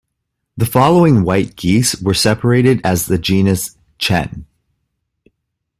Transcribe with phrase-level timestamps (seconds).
[0.57, 4.47] The following white geese were separated as the genus "Chen".